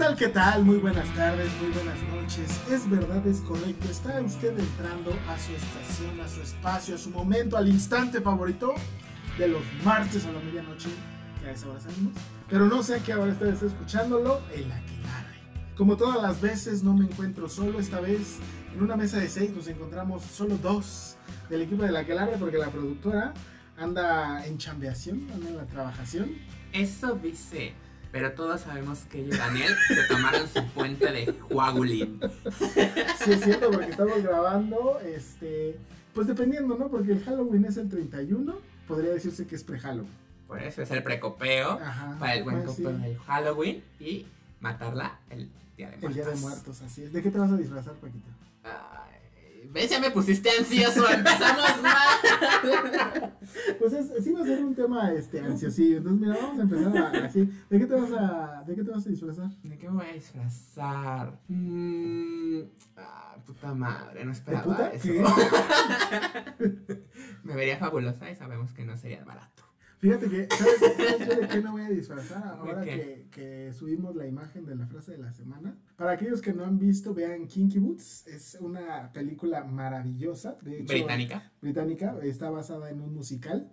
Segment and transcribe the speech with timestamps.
[0.00, 0.64] Tal, qué tal?
[0.64, 2.58] Muy buenas tardes, muy buenas noches.
[2.70, 3.86] Es verdad, es correcto.
[3.90, 8.72] Está usted entrando a su estación, a su espacio, a su momento, al instante favorito
[9.36, 10.88] de los martes a la medianoche.
[11.42, 12.14] Que a esa hora salimos.
[12.48, 15.38] Pero no sé a qué hora esté escuchándolo, el aquelarre.
[15.76, 17.78] Como todas las veces, no me encuentro solo.
[17.78, 18.38] Esta vez,
[18.72, 21.16] en una mesa de seis, nos encontramos solo dos
[21.50, 23.34] del equipo de la aquelarre porque la productora
[23.76, 26.36] anda en chambeación, anda en la trabajación.
[26.72, 27.74] Eso dice.
[28.12, 32.20] Pero todos sabemos que ellos Daniel se tomaron su puente de Huagulín.
[33.24, 35.76] Sí, es cierto, porque estamos grabando, este,
[36.12, 36.88] pues dependiendo, ¿no?
[36.88, 38.58] Porque el Halloween es el 31,
[38.88, 40.10] podría decirse que es pre-Halloween.
[40.48, 42.82] Por eso es el precopeo Ajá, para el buen pues sí.
[42.82, 44.26] del Halloween y
[44.58, 46.14] matarla el día de El muertos.
[46.16, 47.12] Día de Muertos, así es.
[47.12, 48.26] ¿De qué te vas a disfrazar, Paquito?
[49.72, 49.88] ¿Ves?
[49.88, 51.08] Ya me pusiste ansioso.
[51.08, 53.32] Empezamos mal.
[53.78, 55.98] Pues es, sí va a ser un tema, este, ansiosillo.
[55.98, 57.50] Entonces, mira, vamos a empezar así.
[57.70, 59.50] ¿De qué te vas a, de qué te vas a disfrazar?
[59.62, 61.40] ¿De qué me voy a disfrazar?
[61.48, 62.60] Mm,
[62.96, 64.90] ah, puta madre, no ¿De esperaba puta?
[64.92, 65.08] eso.
[67.42, 69.64] Me vería fabulosa y sabemos que no sería barato.
[70.00, 72.42] Fíjate que, ¿sabes, sabes yo de qué me voy a disfrazar?
[72.42, 75.76] Ahora ¿De que, que subimos la imagen de la frase de la semana.
[75.96, 78.26] Para aquellos que no han visto, vean Kinky Boots.
[78.26, 80.56] Es una película maravillosa.
[80.62, 81.52] De hecho, Británica.
[81.60, 83.70] británica, está basada en un musical,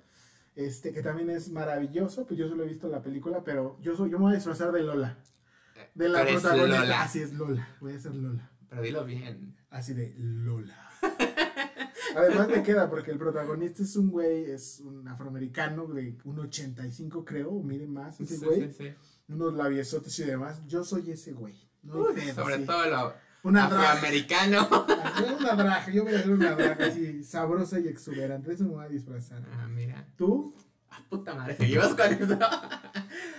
[0.55, 4.09] este, que también es maravilloso, pues yo solo he visto la película, pero yo soy,
[4.09, 5.17] yo me voy a disfrazar de Lola,
[5.95, 9.55] de la protagonista, así es Lola, voy a ser Lola, Pero dilo bien.
[9.69, 10.86] así de Lola.
[12.17, 17.23] Además me queda porque el protagonista es un güey, es un afroamericano de un 85
[17.23, 18.93] creo, mire más, ese Sí, güey, sí, sí.
[19.29, 23.13] unos labiosotes y demás, yo soy ese güey, no hay Uy, pedo, sobre todo lo
[23.43, 24.67] una afroamericano.
[25.39, 28.85] una drag, yo voy a hacer una drag así, sabrosa y exuberante, eso me voy
[28.85, 29.43] a disfrazar.
[29.53, 30.05] Ah, mira.
[30.17, 30.53] ¿Tú?
[30.89, 32.39] Ah, puta madre, seguimos con eso.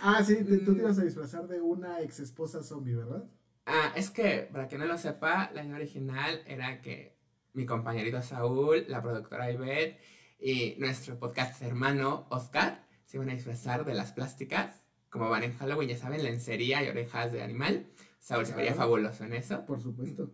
[0.00, 0.81] Ah, sí, te- tú te Mm.
[0.81, 3.25] ibas a disfrazar de una ex esposa zombie, ¿verdad?
[3.67, 7.18] Ah, es que, para quien no lo sepa, la idea original era que
[7.55, 10.01] mi compañerito Saúl, la productora Ivette
[10.39, 14.83] y nuestro podcast hermano Oscar se iban a disfrazar de las plásticas.
[15.09, 17.87] Como van en Halloween, ya saben, lencería y orejas de animal.
[18.21, 19.65] Saúl se vería fabuloso en eso.
[19.65, 20.31] Por supuesto.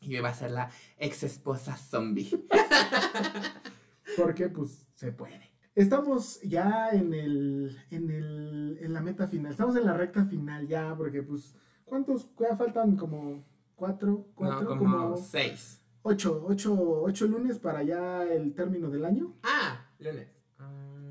[0.00, 2.30] Y yo iba a ser la ex esposa zombie.
[4.16, 5.50] Porque, pues, se puede.
[5.74, 9.52] Estamos ya en el, en el, en la meta final.
[9.52, 11.54] Estamos en la recta final ya, porque, pues,
[11.84, 12.28] ¿cuántos?
[12.38, 13.44] Ya faltan como
[13.76, 15.80] cuatro, cuatro, no, como, como seis.
[16.08, 19.36] Ocho, ocho, ocho lunes para ya el término del año.
[19.42, 20.28] Ah, lunes.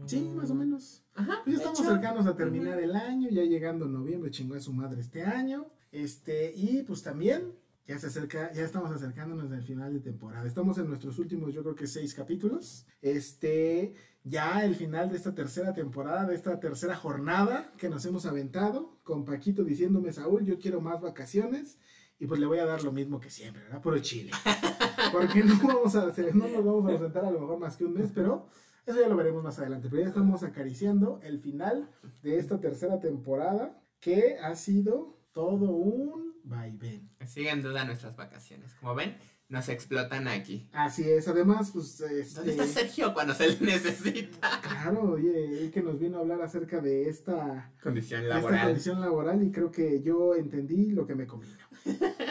[0.06, 1.04] Sí, más o menos.
[1.16, 1.42] Ajá.
[1.44, 2.86] Pues ya estamos hecho, cercanos a terminar ujú.
[2.86, 5.68] el año, ya llegando noviembre, chingó a su madre este año.
[5.92, 7.54] Este, y pues también
[7.86, 10.48] ya se acerca, ya estamos acercándonos al final de temporada.
[10.48, 12.86] Estamos en nuestros últimos, yo creo que seis capítulos.
[13.02, 18.26] Este, ya el final de esta tercera temporada, de esta tercera jornada que nos hemos
[18.26, 21.78] aventado, con Paquito diciéndome, Saúl, yo quiero más vacaciones.
[22.20, 23.82] Y pues le voy a dar lo mismo que siempre, ¿verdad?
[23.82, 24.32] Puro chile.
[25.12, 27.86] Porque no vamos a hacer, no nos vamos a ausentar a lo mejor más que
[27.86, 28.48] un mes, pero
[28.86, 29.88] eso ya lo veremos más adelante.
[29.90, 31.90] Pero ya estamos acariciando el final
[32.22, 37.10] de esta tercera temporada, que ha sido todo un vaivén.
[37.26, 38.74] Sigue en duda nuestras vacaciones.
[38.76, 39.18] Como ven,
[39.50, 40.70] nos explotan aquí.
[40.74, 44.60] Así es, además, pues, ¿Dónde este, está Sergio cuando se le necesita?
[44.62, 48.66] claro, oye, él que nos vino a hablar acerca de esta, Condición esta laboral.
[48.66, 51.58] condición laboral y creo que yo entendí lo que me convino.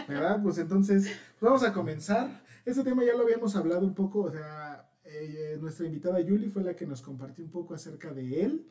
[0.08, 0.40] ¿Verdad?
[0.42, 2.44] Pues entonces, vamos a comenzar.
[2.66, 6.64] Este tema ya lo habíamos hablado un poco, o sea, eh, nuestra invitada Yuli fue
[6.64, 8.66] la que nos compartió un poco acerca de él.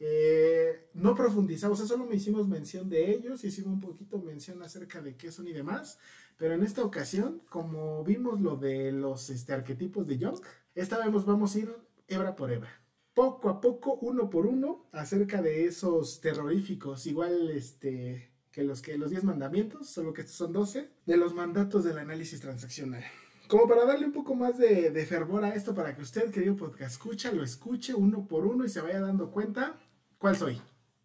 [0.00, 4.60] Eh, no profundizamos, o sea, solo me hicimos mención de ellos, hicimos un poquito mención
[4.64, 6.00] acerca de qué son y demás,
[6.36, 10.40] pero en esta ocasión, como vimos lo de los este, arquetipos de Jung,
[10.74, 11.72] esta vez vamos a ir
[12.08, 12.82] hebra por hebra.
[13.14, 18.98] Poco a poco, uno por uno, acerca de esos terroríficos, igual este, que los que
[18.98, 23.04] los 10 mandamientos, solo que estos son 12, de los mandatos del análisis transaccional.
[23.48, 26.56] Como para darle un poco más de, de fervor a esto, para que usted, querido
[26.56, 29.78] podcast, escucha, lo escuche uno por uno y se vaya dando cuenta
[30.18, 30.60] cuál soy.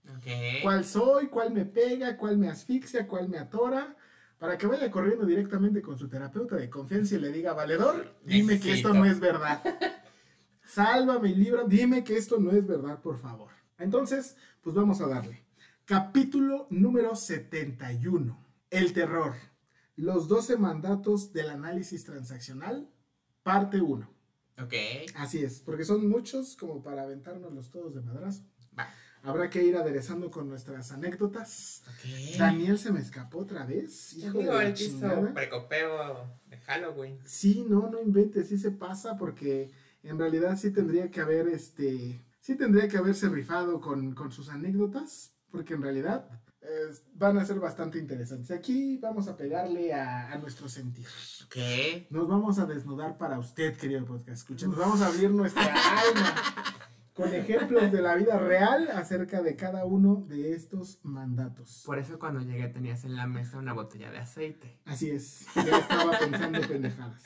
[0.10, 0.26] Ok.
[0.64, 1.28] ¿Cuál soy?
[1.28, 2.18] ¿Cuál me pega?
[2.18, 3.08] ¿Cuál me asfixia?
[3.08, 3.96] ¿Cuál me atora?
[4.40, 8.60] Para que vaya corriendo directamente con su terapeuta de confianza y le diga, valedor, dime
[8.60, 9.62] que esto no es verdad.
[10.64, 13.52] Sálvame y libra, dime que esto no es verdad, por favor.
[13.78, 15.46] Entonces, pues vamos a darle.
[15.86, 18.44] Capítulo número 71.
[18.70, 19.36] El terror.
[20.02, 22.90] Los 12 mandatos del análisis transaccional,
[23.44, 24.10] parte 1.
[24.64, 24.74] Ok.
[25.14, 28.44] Así es, porque son muchos como para aventárnoslos todos de madrazo.
[28.78, 28.90] Va.
[29.22, 31.84] Habrá que ir aderezando con nuestras anécdotas.
[31.88, 32.40] Ok.
[32.40, 34.14] Daniel se me escapó otra vez.
[34.14, 37.20] Hijo de la hizo precopeo de Halloween.
[37.24, 39.70] Sí, no, no inventes, sí se pasa porque
[40.02, 44.50] en realidad sí tendría que haber este, sí tendría que haberse rifado con, con sus
[44.50, 46.28] anécdotas, porque en realidad
[46.62, 48.52] eh, van a ser bastante interesantes.
[48.52, 51.08] Aquí vamos a pegarle a, a nuestro sentir.
[51.46, 51.58] Ok.
[52.10, 54.44] Nos vamos a desnudar para usted, querido podcast.
[54.44, 56.36] Escucha, nos vamos a abrir nuestra alma
[57.14, 61.84] con ejemplos de la vida real acerca de cada uno de estos mandatos.
[61.86, 64.80] Por eso cuando llegué tenías en la mesa una botella de aceite.
[64.86, 67.24] Así es, ya estaba pensando pendejadas.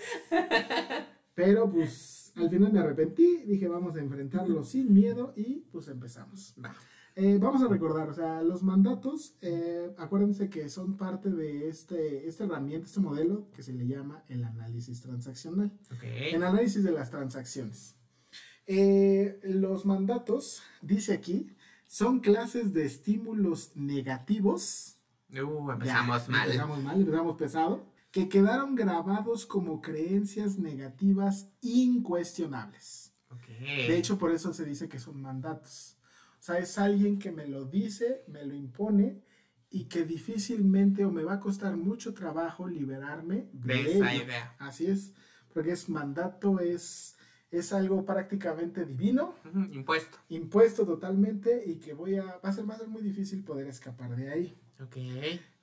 [1.33, 6.55] Pero pues al final me arrepentí, dije vamos a enfrentarlo sin miedo y pues empezamos.
[6.63, 6.73] Va.
[7.17, 12.27] Eh, vamos a recordar, o sea, los mandatos, eh, acuérdense que son parte de este,
[12.27, 15.71] esta herramienta, este modelo que se le llama el análisis transaccional.
[15.93, 16.03] Ok.
[16.03, 17.95] El análisis de las transacciones.
[18.67, 21.55] Eh, los mandatos, dice aquí,
[21.87, 24.97] son clases de estímulos negativos.
[25.31, 26.45] Uh, empezamos Ya, mal.
[26.47, 27.85] Empezamos mal, empezamos pesado.
[28.11, 33.13] Que quedaron grabados como creencias negativas incuestionables.
[33.29, 33.47] Ok.
[33.47, 35.94] De hecho, por eso se dice que son mandatos.
[36.45, 39.23] O sea, es alguien que me lo dice, me lo impone
[39.71, 44.25] y que difícilmente o me va a costar mucho trabajo liberarme de, de esa ello.
[44.25, 44.55] idea.
[44.59, 45.11] Así es,
[45.51, 47.15] porque es mandato, es,
[47.49, 49.33] es algo prácticamente divino,
[49.71, 50.19] Impuesto.
[50.29, 53.65] impuesto totalmente y que voy a, va a ser, va a ser muy difícil poder
[53.65, 54.61] escapar de ahí.
[54.79, 54.97] Ok.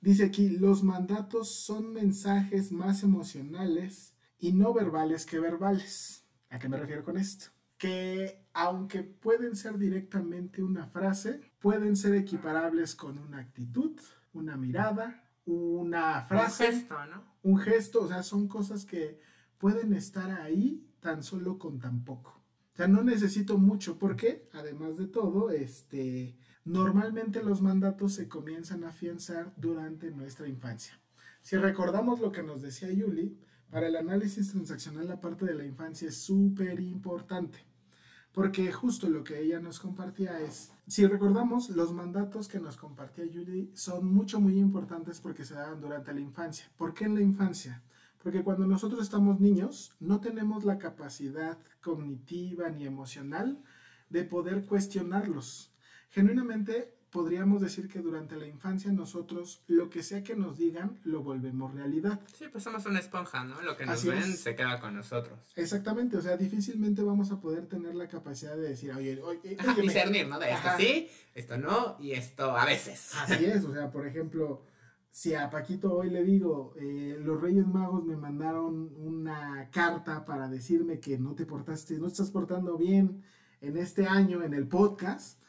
[0.01, 6.25] Dice aquí, los mandatos son mensajes más emocionales y no verbales que verbales.
[6.49, 7.45] ¿A qué me refiero con esto?
[7.77, 13.99] Que aunque pueden ser directamente una frase, pueden ser equiparables con una actitud,
[14.31, 17.23] una mirada, una Un frase, gesto, ¿no?
[17.41, 19.19] un gesto, o sea, son cosas que
[19.57, 22.41] pueden estar ahí tan solo con tan poco.
[22.73, 28.83] O sea, no necesito mucho porque, además de todo, este, normalmente los mandatos se comienzan
[28.83, 30.99] a afianzar durante nuestra infancia.
[31.41, 33.37] Si recordamos lo que nos decía Yuli,
[33.69, 37.59] para el análisis transaccional la parte de la infancia es súper importante.
[38.33, 43.25] Porque justo lo que ella nos compartía es, si recordamos, los mandatos que nos compartía
[43.25, 46.65] Yuli son mucho, muy importantes porque se daban durante la infancia.
[46.75, 47.83] ¿Por qué en la infancia?
[48.23, 53.61] Porque cuando nosotros estamos niños, no tenemos la capacidad cognitiva ni emocional
[54.09, 55.71] de poder cuestionarlos.
[56.09, 61.21] Genuinamente podríamos decir que durante la infancia nosotros lo que sea que nos digan lo
[61.23, 62.19] volvemos realidad.
[62.37, 63.61] Sí, pues somos una esponja, ¿no?
[63.61, 64.39] Lo que nos Así ven es.
[64.41, 65.39] se queda con nosotros.
[65.55, 69.71] Exactamente, o sea, difícilmente vamos a poder tener la capacidad de decir, oye, oye, Ajá,
[69.71, 69.81] óyeme".
[69.87, 70.39] discernir, ¿no?
[70.39, 70.77] De esto Ajá.
[70.77, 73.11] sí, esto no, y esto a veces.
[73.15, 74.63] Así es, o sea, por ejemplo,
[75.11, 80.49] si a Paquito hoy le digo, eh, los Reyes Magos me mandaron una carta para
[80.49, 83.23] decirme que no te portaste, no te estás portando bien
[83.61, 85.39] en este año en el podcast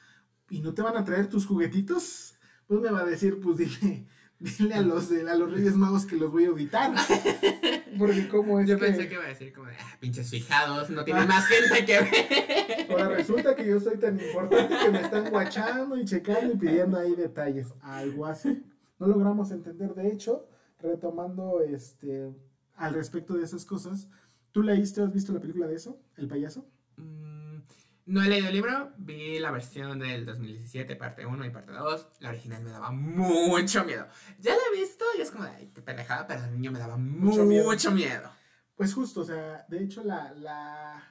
[0.54, 4.06] y no te van a traer tus juguetitos, pues me va a decir, pues dile,
[4.38, 6.94] dile a los de a los Reyes Magos que los voy a auditar.
[7.98, 10.90] Porque como es Yo que, pensé que iba a decir como de, ah, pinches fijados,
[10.90, 12.86] no tiene más gente que ver.
[12.90, 16.98] ahora resulta que yo soy tan importante que me están guachando y checando y pidiendo
[16.98, 18.64] ahí detalles, algo así.
[19.00, 20.46] No logramos entender, de hecho,
[20.78, 22.32] retomando este
[22.76, 24.08] al respecto de esas cosas,
[24.52, 26.00] ¿tú leíste o has visto la película de eso?
[26.16, 26.64] ¿El payaso?
[26.96, 27.58] Mm,
[28.06, 32.08] no he leído el libro, vi la versión del 2017, parte 1 y parte 2.
[32.20, 34.06] La original me daba mucho miedo.
[34.40, 36.78] Ya la he visto y es como de, ay, qué pendejada, pero de niño me
[36.78, 38.18] daba Mucho mucho miedo.
[38.20, 38.30] miedo.
[38.76, 41.02] Pues justo, o sea, de hecho la, la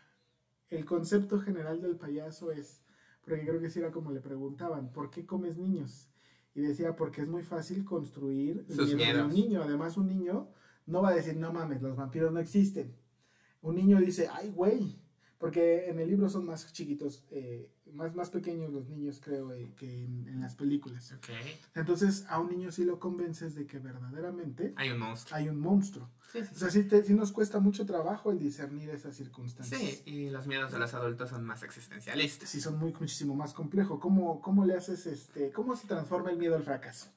[0.69, 2.81] el concepto general del payaso es,
[3.23, 6.09] porque creo que sí era como le preguntaban, ¿por qué comes niños?
[6.55, 9.25] Y decía, porque es muy fácil construir el Sus miedo de miedos.
[9.25, 9.63] un niño.
[9.63, 10.49] Además, un niño
[10.85, 12.95] no va a decir, no mames, los vampiros no existen.
[13.61, 14.99] Un niño dice, ay, güey,
[15.43, 19.73] Porque en el libro son más chiquitos, eh, más, más pequeños los niños, creo, eh,
[19.75, 21.11] que en, en las películas.
[21.11, 21.27] Ok.
[21.75, 25.35] Entonces, a un niño sí lo convences de que verdaderamente Hay un monstruo.
[25.37, 26.09] hay un monstruo.
[26.31, 29.81] Sí, sí, O sea, sí, te- sí nos cuesta mucho trabajo el discernir esas circunstancias.
[29.81, 32.47] Sí, y los miedos de los adultos son más existencialistas.
[32.47, 33.99] Sí, son muy, muchísimo más complejo.
[33.99, 37.07] ¿Cómo, ¿Cómo le haces, este, cómo se transforma el miedo al fracaso?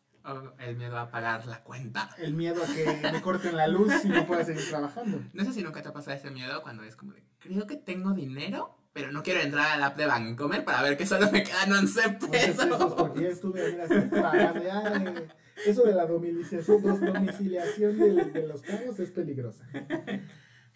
[0.59, 2.11] El miedo a pagar la cuenta.
[2.18, 5.21] El miedo a que me corten la luz y no pueda seguir trabajando.
[5.33, 7.76] No sé si nunca te ha pasado ese miedo cuando es como de, creo que
[7.76, 11.42] tengo dinero, pero no quiero entrar al app de Bancomer para ver que solo me
[11.45, 12.95] quedan 11 Once pesos, pesos.
[12.95, 15.28] porque ya estuve mira, así pagando, ya, eh,
[15.66, 19.64] eso de la domiciliación, de, los pagos es peligrosa.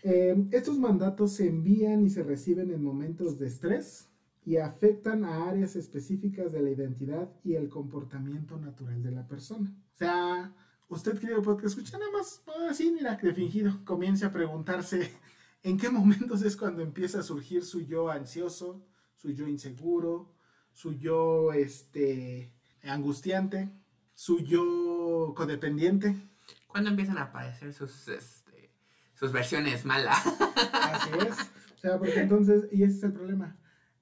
[0.03, 4.10] Eh, estos mandatos se envían y se reciben en momentos de estrés
[4.45, 9.71] y afectan a áreas específicas de la identidad y el comportamiento natural de la persona.
[9.95, 10.55] O sea,
[10.89, 15.13] usted, querido podcast, escucha nada más así, mira, de fingido, comience a preguntarse
[15.63, 18.83] en qué momentos es cuando empieza a surgir su yo ansioso,
[19.17, 20.33] su yo inseguro,
[20.73, 23.71] su yo este, angustiante,
[24.15, 26.17] su yo codependiente.
[26.67, 28.73] Cuando empiezan a aparecer sus, este,
[29.15, 30.25] sus versiones malas.
[30.73, 31.37] Así es.
[31.77, 33.60] O sea, porque entonces, y ese es el problema.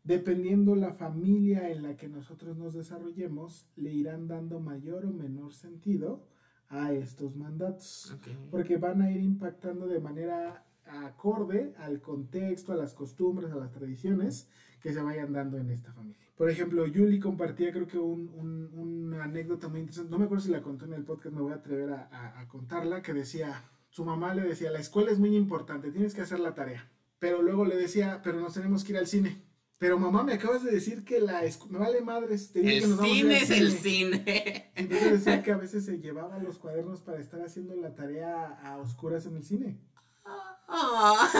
[0.08, 5.52] Dependiendo la familia en la que nosotros nos desarrollemos, le irán dando mayor o menor
[5.52, 6.24] sentido
[6.70, 8.16] a estos mandatos.
[8.50, 13.70] Porque van a ir impactando de manera acorde al contexto, a las costumbres, a las
[13.70, 14.48] tradiciones
[14.80, 16.18] que se vayan dando en esta familia.
[16.38, 20.44] Por ejemplo, Yuli compartía creo que un- un- una anécdota muy interesante, no me acuerdo
[20.44, 23.12] si la contó en el podcast, me voy a atrever a, a- a contarla, que
[23.12, 26.88] decía, su mamá le decía, la escuela es muy importante, tienes que hacer la tarea.
[27.18, 29.42] Pero luego le decía, pero nos tenemos que ir al cine.
[29.78, 32.88] Pero mamá, me acabas de decir que la me vale madres, te dije El que
[32.88, 34.73] nos vamos a cine es el cine.
[34.75, 38.78] entonces decía que a veces se llevaba los cuadernos para estar haciendo la tarea a
[38.78, 39.78] oscuras en el cine.
[40.70, 41.30] Ah,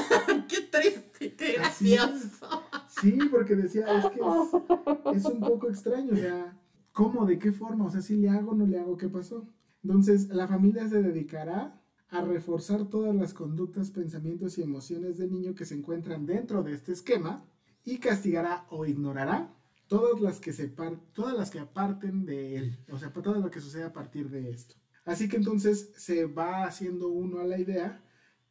[0.49, 2.63] qué triste, qué gracioso.
[3.01, 6.57] Sí, porque decía, es que es, es un poco extraño, o sea,
[6.93, 7.27] ¿cómo?
[7.27, 7.87] ¿De qué forma?
[7.87, 9.47] O sea, si le hago, no le hago, ¿qué pasó?
[9.83, 15.55] Entonces, la familia se dedicará a reforzar todas las conductas, pensamientos y emociones del niño
[15.55, 17.45] que se encuentran dentro de este esquema
[17.93, 19.55] y castigará o ignorará
[19.87, 23.51] todas las que se par- todas las que aparten de él, o sea, todo lo
[23.51, 24.75] que sucede a partir de esto.
[25.05, 28.05] Así que entonces se va haciendo uno a la idea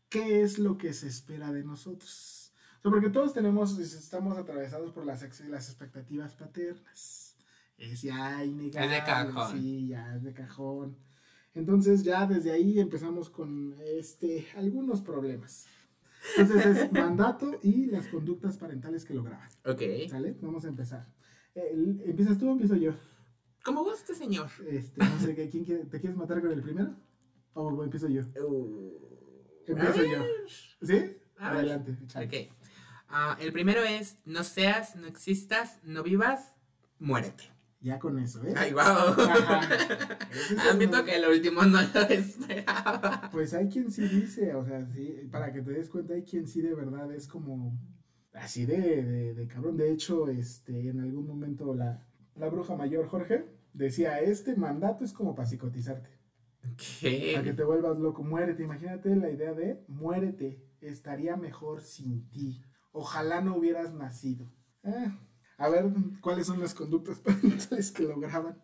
[0.09, 2.51] qué es lo que se espera de nosotros.
[2.79, 7.35] O sea, porque todos tenemos, estamos atravesados por las, las expectativas paternas.
[7.77, 8.87] Es ya innegable.
[8.87, 9.51] Es de cajón.
[9.61, 10.97] Sí, ya es de cajón.
[11.53, 15.67] Entonces ya desde ahí empezamos con este, algunos problemas.
[16.37, 19.47] Entonces es mandato y las conductas parentales que lo graban.
[19.65, 19.81] Ok.
[20.09, 20.35] ¿Sale?
[20.41, 21.07] Vamos a empezar.
[21.55, 22.93] ¿Empiezas tú o empiezo yo?
[23.63, 24.49] Como guste, señor.
[24.67, 26.95] Este, no sé, ¿quién quiere- ¿te quieres matar con el primero?
[27.53, 28.21] ¿O empiezo yo?
[28.47, 28.91] Uh,
[29.67, 30.23] Empiezo yo.
[30.81, 31.17] ¿Sí?
[31.37, 31.51] A.
[31.51, 31.97] Adelante.
[32.15, 32.53] Ok.
[33.09, 36.53] Ah, el primero es, no seas, no existas, no vivas,
[36.99, 37.45] muérete.
[37.79, 38.53] Ya con eso, ¿eh?
[38.55, 38.83] Ay, wow.
[40.31, 43.29] Es el Admito no- que lo último no lo esperaba.
[43.31, 46.47] Pues hay quien sí dice, o sea, sí, para que te des cuenta, hay quien
[46.47, 47.77] sí de verdad es como
[48.33, 49.77] así de, de, de cabrón.
[49.77, 52.03] De hecho, este, en algún momento la,
[52.35, 56.09] la bruja mayor Jorge decía, este mandato es como para psicotizarte,
[56.61, 57.53] para que ¿Qué?
[57.55, 58.63] te vuelvas loco, muérete.
[58.63, 62.61] Imagínate la idea de muérete, estaría mejor sin ti.
[62.91, 64.51] Ojalá no hubieras nacido.
[64.83, 65.15] Ah,
[65.57, 65.85] a ver,
[66.21, 68.61] ¿cuáles son las conductas parentales que lo graban?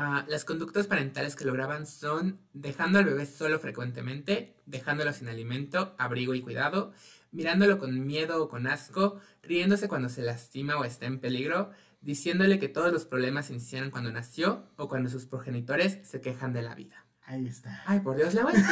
[0.00, 5.96] Ah, las conductas parentales que lograban son dejando al bebé solo frecuentemente, dejándolo sin alimento,
[5.98, 6.92] abrigo y cuidado,
[7.32, 12.60] mirándolo con miedo o con asco, riéndose cuando se lastima o está en peligro, diciéndole
[12.60, 16.76] que todos los problemas iniciaron cuando nació o cuando sus progenitores se quejan de la
[16.76, 17.04] vida.
[17.22, 17.82] Ahí está.
[17.84, 18.70] Ay, por Dios, la voy a Esto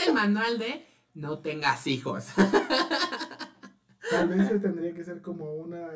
[0.00, 2.28] es el manual de no tengas hijos.
[4.18, 5.88] Tal vez tendría que ser como una.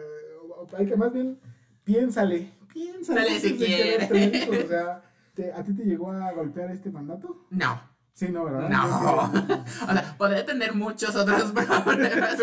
[0.77, 1.39] Hay que más bien,
[1.85, 2.51] piénsale.
[2.73, 3.21] Piénsale.
[3.23, 3.83] Sale si antes de quiere.
[4.09, 5.03] querer tener hijos, O sea,
[5.35, 7.47] ¿te- ¿a ti te llegó a golpear este mandato?
[7.51, 7.81] No,
[8.15, 8.69] Sí, no, ¿verdad?
[8.69, 8.85] no.
[9.89, 11.53] O sea, podría tener muchos otros
[11.85, 12.37] problemas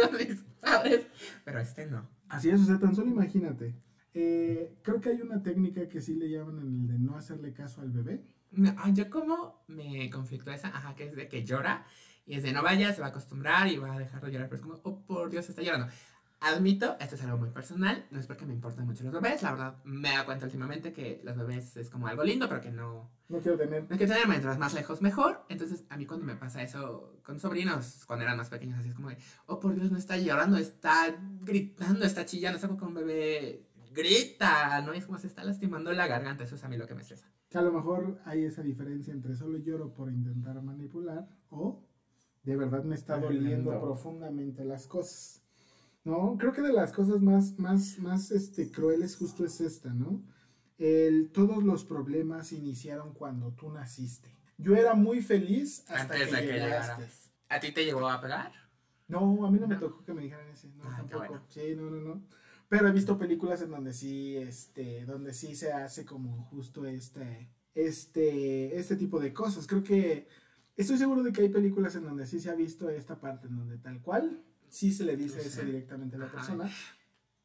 [0.62, 1.02] padres,
[1.44, 2.08] pero este no.
[2.30, 3.76] Así es, o sea, tan solo imagínate.
[4.14, 7.54] Eh, creo que hay una técnica que sí le llaman en el de no hacerle
[7.54, 8.24] caso al bebé.
[8.52, 11.86] No, ah, yo como me conflictó esa, ajá, que es de que llora
[12.26, 14.50] y es de no vaya, se va a acostumbrar y va a dejar de llorar,
[14.50, 15.88] pero es como, oh por Dios, está llorando.
[16.42, 19.52] Admito, esto es algo muy personal, no es porque me importen mucho los bebés, la
[19.52, 23.10] verdad me dado cuenta últimamente que los bebés es como algo lindo, pero que no,
[23.30, 23.84] No quiero tener.
[23.90, 25.44] no que tener mientras más lejos mejor.
[25.50, 28.96] Entonces, a mí cuando me pasa eso con sobrinos, cuando eran más pequeños, así es
[28.96, 29.18] como de,
[29.48, 34.82] oh por Dios, no está llorando, está gritando, está chillando, está como un bebé grita,
[34.82, 34.94] ¿no?
[34.94, 37.32] Es como se está lastimando la garganta, eso es a mí lo que me estresa.
[37.50, 41.82] Que a lo mejor hay esa diferencia entre solo lloro por intentar manipular o
[42.46, 45.42] de verdad me está doliendo profundamente las cosas.
[46.04, 50.22] No, creo que de las cosas más, más, más este, crueles justo es esta, ¿no?
[50.78, 54.30] El, todos los problemas iniciaron cuando tú naciste.
[54.58, 57.10] Yo era muy feliz hasta Antes que de que llegaste.
[57.50, 58.52] ¿A ti te llegó a pegar?
[59.08, 59.82] No, a mí no me ¿No?
[59.82, 61.18] tocó que me dijeran ese, no, Ah, qué tampoco.
[61.28, 61.46] bueno.
[61.50, 62.22] Sí, no, no, no.
[62.70, 67.50] Pero he visto películas en donde sí, este, donde sí se hace como justo este,
[67.74, 69.68] este, este tipo de cosas.
[69.68, 70.28] Creo que
[70.76, 73.58] estoy seguro de que hay películas en donde sí se ha visto esta parte, en
[73.58, 76.70] donde tal cual sí se le dice eso directamente a la persona.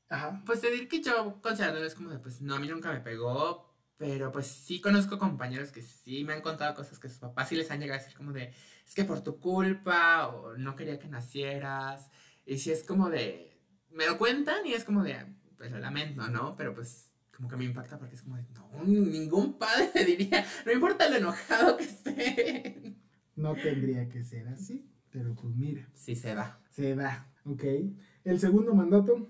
[0.09, 0.43] Ajá.
[0.45, 3.01] Pues te diré que yo considerando es como de, pues no, a mí nunca me
[3.01, 7.49] pegó, pero pues sí conozco compañeros que sí me han contado cosas que sus papás
[7.49, 8.53] sí les han llegado a decir como de,
[8.85, 12.11] es que por tu culpa o no quería que nacieras.
[12.45, 13.57] Y sí es como de,
[13.91, 15.17] me lo cuentan y es como de,
[15.57, 16.57] pues lo lamento, ¿no?
[16.57, 20.45] Pero pues como que me impacta porque es como de, no, ningún padre le diría,
[20.67, 22.97] no importa lo enojado que esté.
[23.41, 26.61] No tendría que ser así, pero pues mira, Sí se da.
[26.71, 27.65] se da, ¿ok?
[28.25, 29.29] El segundo mandato,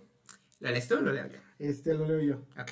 [0.58, 1.38] ¿Lo lees tú o lo leo yo?
[1.58, 2.36] este lo leo yo.
[2.60, 2.70] Ok.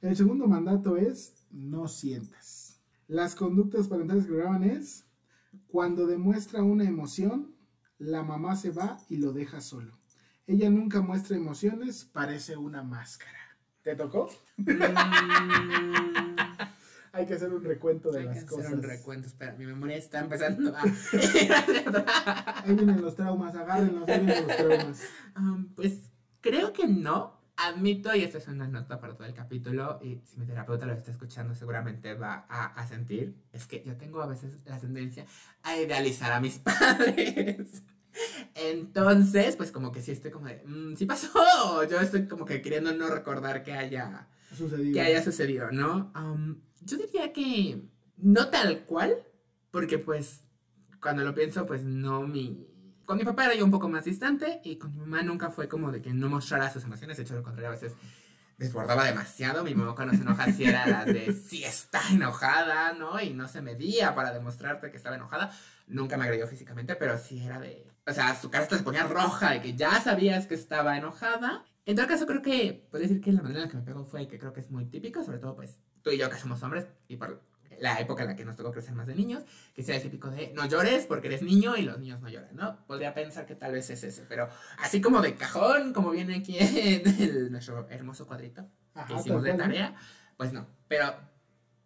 [0.00, 2.80] El segundo mandato es no sientas.
[3.08, 5.04] Las conductas parentales que graban es
[5.66, 7.54] cuando demuestra una emoción,
[7.98, 9.98] la mamá se va y lo deja solo.
[10.46, 13.38] Ella nunca muestra emociones, parece una máscara.
[13.82, 14.28] ¿Te tocó?
[14.56, 16.11] Mm.
[17.12, 18.72] Hay que hacer un recuento de Hay que las hacer cosas.
[18.72, 20.82] un recuento, espera, mi memoria está empezando a...
[22.64, 25.00] Ahí vienen los traumas, agárrenlos, ahí vienen los traumas.
[25.36, 27.40] Um, pues creo que no.
[27.54, 30.94] Admito, y esta es una nota para todo el capítulo, y si mi terapeuta lo
[30.94, 35.26] está escuchando seguramente va a, a sentir, es que yo tengo a veces la tendencia
[35.62, 37.82] a idealizar a mis padres.
[38.54, 42.62] Entonces, pues como que sí estoy como de, "Mm, sí pasó, yo estoy como que
[42.62, 44.94] queriendo no recordar que haya Sucedió.
[44.94, 46.10] que haya sucedido, ¿no?
[46.16, 47.82] Um, yo diría que
[48.16, 49.16] no tal cual,
[49.70, 50.40] porque pues
[51.00, 52.68] cuando lo pienso, pues no mi...
[53.04, 55.68] Con mi papá era yo un poco más distante y con mi mamá nunca fue
[55.68, 57.94] como de que no mostrara sus emociones, de hecho lo contrario, a veces
[58.58, 63.20] desbordaba demasiado, mi mamá cuando se enoja sí era la de si está enojada, ¿no?
[63.20, 65.50] Y no se medía para demostrarte que estaba enojada,
[65.88, 67.88] nunca me agredió físicamente, pero sí era de...
[68.06, 71.64] O sea, su cara se ponía roja, de que ya sabías que estaba enojada.
[71.84, 74.04] En todo caso, creo que puedo decir que la manera en la que me pegó
[74.04, 76.62] fue que creo que es muy típico, sobre todo pues tú y yo que somos
[76.62, 77.40] hombres y por
[77.78, 79.42] la época en la que nos tocó crecer más de niños,
[79.74, 82.54] que sea el típico de no llores porque eres niño y los niños no lloran,
[82.54, 82.84] ¿no?
[82.86, 86.58] Podría pensar que tal vez es ese, pero así como de cajón, como viene aquí
[86.60, 89.96] en el- nuestro hermoso cuadrito Ajá, que hicimos de tarea,
[90.36, 90.66] pues no.
[90.86, 91.06] Pero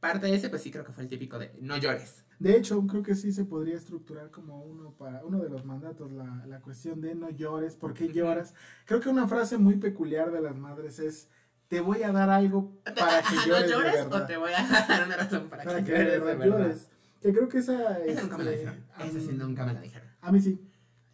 [0.00, 2.24] parte de ese, pues sí creo que fue el típico de no llores.
[2.38, 6.12] De hecho, creo que sí se podría estructurar como uno para uno de los mandatos,
[6.12, 8.52] la, la cuestión de no llores, ¿por qué lloras?
[8.84, 11.30] Creo que una frase muy peculiar de las madres es,
[11.68, 13.00] te voy a dar algo para que
[13.36, 14.22] Ajá, llores, ¿No de llores verdad.
[14.22, 16.46] o te voy a dar una razón para, para que, que de llores de verdad
[16.46, 16.90] llores.
[17.20, 18.84] Que creo que esa Esa nunca me la este, dijeron.
[19.00, 20.08] Esa sí nunca me la dijeron.
[20.20, 20.60] A mí sí.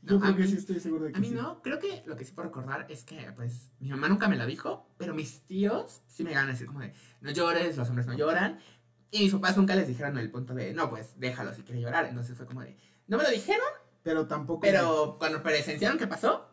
[0.03, 1.35] Yo No, creo que mí- sí estoy seguro de que A mí sí.
[1.35, 4.37] no, creo que lo que sí puedo recordar es que, pues, mi mamá nunca me
[4.37, 7.89] lo dijo, pero mis tíos sí me llegaron a decir como de, no llores, los
[7.89, 8.59] hombres no lloran.
[9.13, 12.07] Y mis papás nunca les dijeron el punto de, no, pues, déjalo si quiere llorar.
[12.07, 13.67] Entonces fue como de, no me lo dijeron,
[14.03, 16.49] Pero tampoco, pero cuando presenciaron que pasó,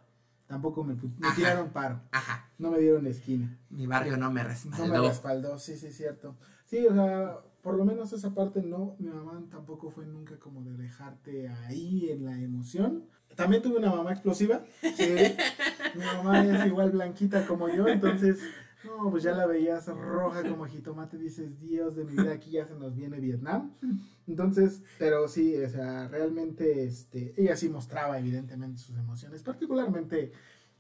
[0.50, 1.36] tampoco me, me Ajá.
[1.36, 2.02] tiraron paro.
[2.12, 3.56] ajá, No me dieron esquina.
[3.70, 4.88] mi barrio no me No respaldó.
[4.88, 6.36] me respaldó, sí, sí, cierto.
[6.66, 10.64] Sí, o sea, por lo menos esa parte no, mi mamá tampoco fue nunca como
[10.64, 13.06] de dejarte ahí en la emoción.
[13.36, 15.14] También tuve una mamá explosiva, sí.
[15.96, 18.40] mi mamá es igual blanquita como yo, entonces,
[18.86, 22.66] no, pues ya la veías roja como jitomate, dices, Dios de mi vida, aquí ya
[22.66, 23.72] se nos viene Vietnam.
[24.28, 30.32] Entonces, pero sí, o sea, realmente, este, ella sí mostraba evidentemente sus emociones, particularmente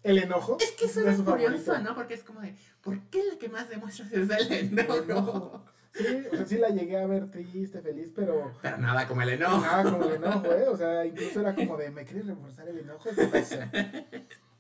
[0.03, 0.57] el enojo.
[0.61, 1.79] Es que eso es curioso, favorito.
[1.79, 1.95] ¿no?
[1.95, 4.97] Porque es como de, ¿por qué la que más demuestras es el El enojo?
[5.03, 5.65] enojo.
[5.91, 9.29] Sí, o sea, sí la llegué a ver triste, feliz, pero Pero nada como el
[9.29, 9.59] enojo.
[9.59, 10.67] nada como el enojo, ¿eh?
[10.69, 13.09] O sea, incluso era como de, ¿me quieres reforzar el enojo?
[13.15, 13.69] ¿Qué pasa?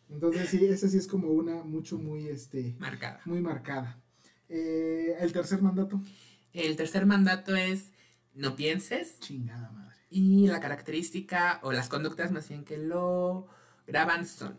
[0.09, 3.21] Entonces, sí, esa sí es como una mucho, muy, este, Marcada.
[3.25, 3.99] muy marcada.
[4.49, 6.01] Eh, el tercer mandato,
[6.53, 7.91] El tercer mandato es,
[8.33, 9.95] no pienses, chingada madre.
[10.09, 13.47] Y la característica, o las conductas más bien que lo
[13.85, 14.57] graban son,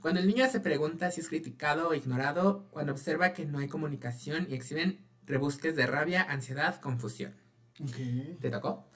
[0.00, 3.68] cuando el niño se pregunta si es criticado o ignorado, cuando observa que no hay
[3.68, 7.34] comunicación y exhiben rebusques de rabia, ansiedad, confusión.
[7.82, 8.38] Ok.
[8.40, 8.86] ¿Te tocó?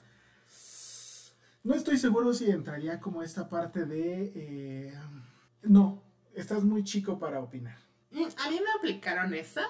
[1.63, 4.93] No estoy seguro si entraría como esta parte de, eh,
[5.65, 7.77] no, estás muy chico para opinar.
[8.11, 9.65] Mm, A mí me aplicaron esa,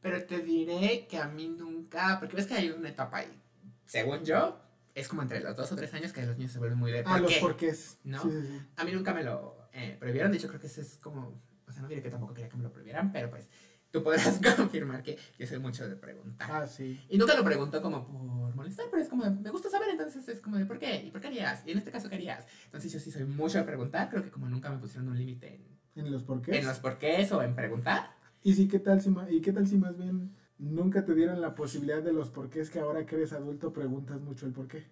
[0.00, 3.40] pero te diré que a mí nunca, porque ves que hay una etapa ahí,
[3.86, 4.58] según yo,
[4.94, 7.00] es como entre los dos o tres años que los niños se vuelven muy de
[7.00, 7.40] Ah, ¿por los qué?
[7.40, 7.98] porqués.
[8.04, 8.22] ¿No?
[8.22, 8.60] Sí, sí, sí.
[8.76, 11.72] A mí nunca me lo eh, prohibieron, de hecho creo que ese es como, o
[11.72, 13.48] sea, no diré que tampoco quería que me lo prohibieran, pero pues
[13.96, 16.50] tú podrás confirmar que yo soy mucho de preguntar.
[16.50, 17.00] Ah, sí.
[17.08, 20.28] Y nunca lo pregunto como por molestar, pero es como, de, me gusta saber, entonces
[20.28, 21.02] es como de, ¿por qué?
[21.06, 21.62] ¿Y por qué harías?
[21.66, 22.46] Y en este caso, ¿qué harías?
[22.66, 25.54] Entonces yo sí soy mucho de preguntar, creo que como nunca me pusieron un límite
[25.94, 26.58] en ¿En los porqués?
[26.58, 28.10] en los porqués o en preguntar.
[28.42, 31.54] ¿Y, si, qué tal si, ¿Y qué tal si más bien nunca te dieron la
[31.54, 34.84] posibilidad de los porqués que ahora que eres adulto preguntas mucho el porqué?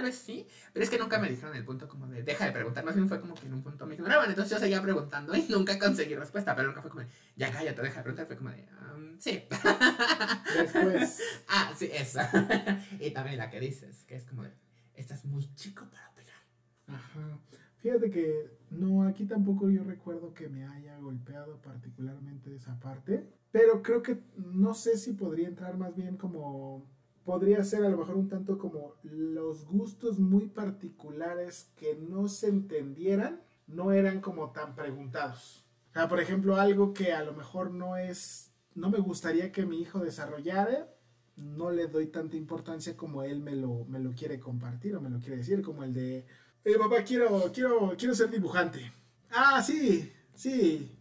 [0.00, 2.52] Tal vez sí, pero es que nunca me dijeron el punto como de deja de
[2.52, 5.36] preguntar, más bien fue como que en un punto me ignoraban, entonces yo seguía preguntando
[5.36, 8.36] y nunca conseguí respuesta, pero nunca fue como de ya cállate, deja de preguntar, fue
[8.38, 9.42] como de "Um, sí.
[10.54, 12.18] Después, ah, sí, eso.
[12.98, 14.52] y también la que dices, que es como de
[14.94, 16.40] estás muy chico para opinar.
[16.86, 17.38] ajá.
[17.82, 23.82] Fíjate que no, aquí tampoco yo recuerdo que me haya golpeado particularmente esa parte, pero
[23.82, 26.86] creo que no sé si podría entrar más bien como,
[27.24, 32.48] podría ser a lo mejor un tanto como los gustos muy particulares que no se
[32.48, 35.64] entendieran, no eran como tan preguntados.
[35.90, 39.66] O sea, por ejemplo, algo que a lo mejor no es, no me gustaría que
[39.66, 40.88] mi hijo desarrollara,
[41.36, 45.10] no le doy tanta importancia como él me lo, me lo quiere compartir o me
[45.10, 46.26] lo quiere decir, como el de,
[46.64, 48.92] eh, papá, quiero, quiero, quiero ser dibujante.
[49.30, 50.96] Ah, sí, sí,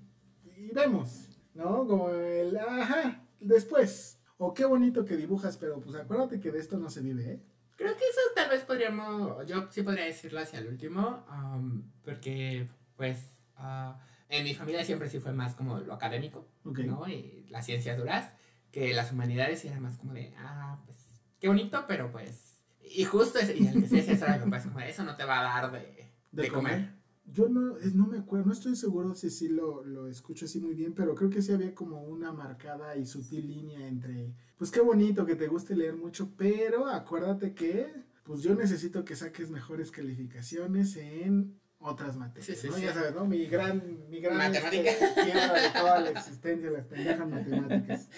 [0.57, 1.85] y vemos, ¿no?
[1.87, 4.18] Como el, ajá, después.
[4.41, 7.39] O qué bonito que dibujas, pero pues acuérdate que de esto no se vive, ¿eh?
[7.75, 12.69] Creo que eso tal vez podríamos, yo sí podría decirlo hacia el último, um, porque
[12.95, 13.19] pues
[13.57, 13.99] ah,
[14.29, 16.79] en mi familia siempre sí fue más como lo académico, Ok.
[16.79, 17.05] ¿no?
[17.09, 18.31] Y las ciencias duras,
[18.71, 20.97] que las humanidades era más como de, ah, pues
[21.41, 22.61] qué bonito, pero pues...
[22.81, 24.25] Y justo ese, y el que sí decía eso
[24.79, 26.93] eso no te va a dar de, de, comer.
[27.31, 30.73] Yo no, no me acuerdo, no estoy seguro si sí lo, lo escucho así muy
[30.73, 34.81] bien, pero creo que sí había como una marcada y sutil línea entre, pues qué
[34.81, 37.91] bonito que te guste leer mucho, pero acuérdate que,
[38.23, 42.73] pues yo necesito que saques mejores calificaciones en otras materias, Sí, sí, ¿no?
[42.75, 42.81] sí.
[42.83, 43.25] Ya sabes, ¿no?
[43.25, 44.89] Mi gran, mi gran Matemática.
[44.89, 48.09] este, de toda la existencia, las pendejas matemáticas.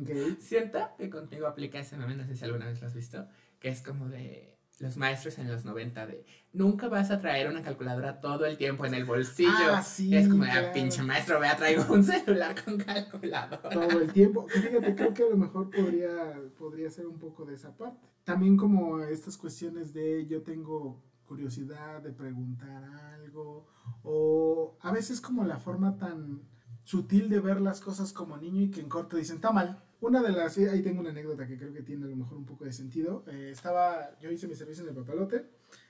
[0.00, 0.38] Ok.
[0.40, 3.26] Siento que contigo aplica ese meme, no sé si alguna vez lo has visto,
[3.58, 7.62] que es como de los maestros en los 90 de nunca vas a traer una
[7.62, 9.50] calculadora todo el tiempo en el bolsillo.
[9.74, 10.72] Ah, sí, es como "Ah, claro.
[10.72, 13.68] pinche maestro, vea, traigo un celular con calculadora.
[13.70, 14.46] todo el tiempo.
[14.48, 18.06] Fíjate, creo que a lo mejor podría, podría ser un poco de esa parte.
[18.24, 23.66] También como estas cuestiones de yo tengo curiosidad de preguntar algo
[24.02, 26.42] o a veces como la forma tan
[26.84, 29.82] sutil de ver las cosas como niño y que en corto dicen, está mal.
[30.00, 32.46] Una de las, ahí tengo una anécdota que creo que tiene a lo mejor un
[32.46, 33.24] poco de sentido.
[33.26, 35.46] Eh, estaba, yo hice mi servicio en el papalote,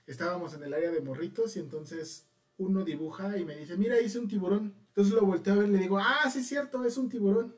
[0.07, 4.19] estábamos en el área de morritos y entonces uno dibuja y me dice, mira, hice
[4.19, 4.75] un tiburón.
[4.89, 7.55] Entonces lo volteo a ver y le digo, ah, sí es cierto, es un tiburón.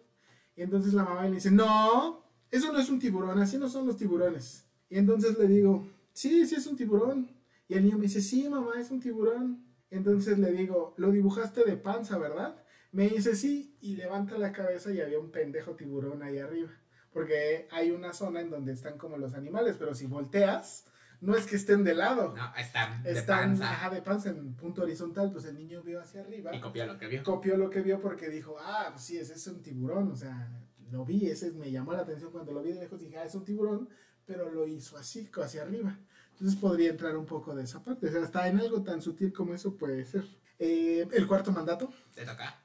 [0.57, 3.87] Y entonces la mamá le dice, no, eso no es un tiburón, así no son
[3.87, 4.67] los tiburones.
[4.89, 7.31] Y entonces le digo, sí, sí es un tiburón.
[7.69, 9.65] Y el niño me dice, sí, mamá, es un tiburón.
[9.89, 12.57] Entonces le digo, lo dibujaste de panza, ¿verdad?
[12.93, 16.71] Me dice, sí, y levanta la cabeza y había un pendejo tiburón ahí arriba.
[17.13, 20.87] Porque hay una zona en donde están como los animales, pero si volteas,
[21.21, 22.35] no es que estén de lado.
[22.37, 23.71] No, están de están panza.
[23.73, 26.99] ajá, de panza en punto horizontal, pues el niño vio hacia arriba Y copió lo
[26.99, 27.23] que vio.
[27.23, 30.51] copió lo que vio porque dijo, ah, pues sí, ese es un tiburón, o sea,
[30.91, 33.35] lo vi, ese me llamó la atención cuando lo vi de lejos, dije, ah, es
[33.35, 33.89] un tiburón,
[34.25, 35.99] pero lo hizo así, hacia arriba.
[36.33, 39.33] Entonces podría entrar un poco de esa parte, o sea, hasta en algo tan sutil
[39.33, 40.25] como eso puede ser.
[40.59, 42.60] Eh, el cuarto mandato, Te toca.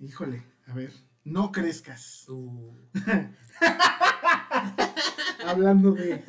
[0.00, 0.92] Híjole, a ver,
[1.24, 2.28] no crezcas.
[2.28, 2.72] Uh,
[5.46, 6.22] Hablando de...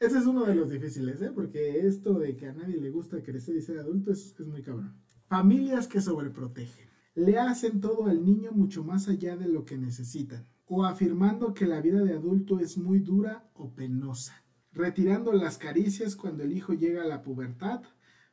[0.00, 1.30] Ese es uno de los difíciles, ¿eh?
[1.32, 4.62] Porque esto de que a nadie le gusta crecer y ser adulto es, es muy
[4.62, 4.96] cabrón.
[5.28, 6.90] Familias que sobreprotegen.
[7.14, 10.48] Le hacen todo al niño mucho más allá de lo que necesitan.
[10.66, 14.42] O afirmando que la vida de adulto es muy dura o penosa.
[14.72, 17.82] Retirando las caricias cuando el hijo llega a la pubertad.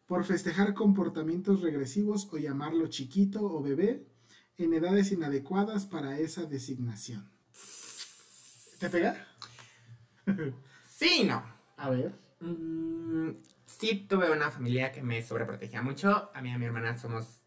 [0.10, 4.08] Por festejar comportamientos regresivos o llamarlo chiquito o bebé
[4.58, 7.30] en edades inadecuadas para esa designación.
[8.80, 9.28] ¿Te pega?
[10.89, 11.43] sí, no.
[11.78, 12.15] A ver.
[12.39, 13.34] Mm,
[13.67, 16.32] sí tuve una familia que me sobreprotegía mucho.
[16.34, 17.41] A mí y a mi hermana somos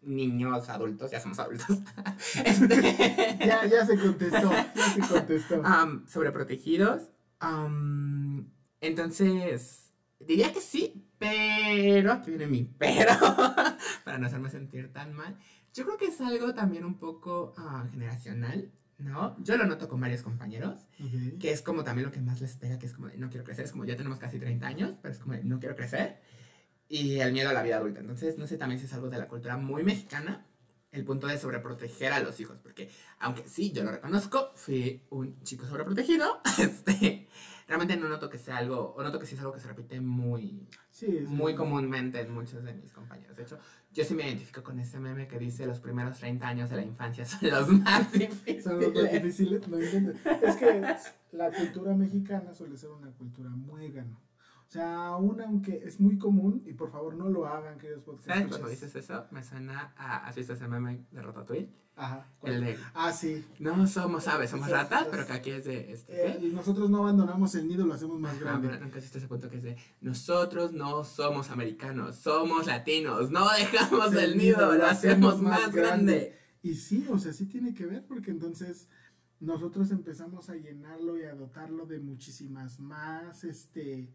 [0.00, 1.80] niños adultos, ya somos adultos.
[2.44, 5.62] Este, Ya, ya se contestó, ya se contestó.
[6.06, 7.10] sobreprotegidos.
[7.40, 13.12] Am, entonces, diría que sí, pero aquí viene mi pero,
[14.04, 15.36] para no hacerme sentir tan mal.
[15.72, 19.36] Yo creo que es algo también un poco ah, generacional, ¿no?
[19.42, 21.38] Yo lo noto con varios compañeros, Ok.
[21.40, 23.44] que es como también lo que más les pega, que es como de no quiero
[23.44, 26.20] crecer, es como ya tenemos casi 30 años, pero es como de no quiero crecer.
[26.88, 28.00] Y el miedo a la vida adulta.
[28.00, 30.46] Entonces, no sé también si es algo de la cultura muy mexicana,
[30.92, 35.42] el punto de sobreproteger a los hijos, porque aunque sí, yo lo reconozco, fui un
[35.42, 37.26] chico sobreprotegido, este,
[37.66, 40.00] realmente no noto que sea algo, o noto que sí es algo que se repite
[40.00, 41.24] muy, Sí, sí.
[41.26, 43.36] muy comúnmente en muchos de mis compañeros.
[43.36, 43.58] De hecho,
[43.92, 46.82] yo sí me identifico con ese meme que dice los primeros 30 años de la
[46.82, 48.64] infancia son los más difíciles.
[48.64, 50.16] Son los más difíciles, no intentes.
[50.42, 50.82] Es que
[51.32, 54.20] la cultura mexicana suele ser una cultura muégano.
[54.74, 58.26] O sea, aún aunque es muy común, y por favor no lo hagan, queridos podcast
[58.26, 59.24] ¿Sabes cuando dices eso?
[59.30, 60.26] Me suena a.
[60.26, 61.70] ¿Has visto ese meme de Ratatouille?
[61.94, 62.26] Ajá.
[62.42, 62.76] El de.
[62.92, 63.44] Ah, sí.
[63.60, 65.92] No somos aves, somos ratas, pero que aquí es de.
[65.92, 68.80] Este, Eh, nosotros no abandonamos el nido, lo hacemos más Ajá, grande.
[68.80, 74.12] nunca existe ese punto que es de nosotros no somos americanos, somos latinos, no dejamos
[74.14, 76.36] el nido, lo hacemos más grande.
[76.62, 78.88] Y sí, o sea, sí tiene que ver porque entonces
[79.38, 84.12] nosotros empezamos a llenarlo y a dotarlo de muchísimas más, este,